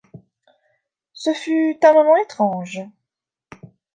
Ce 1.13 1.31
fut 1.31 1.77
un 1.83 1.93
moment 1.93 2.15
étrange. 2.15 2.81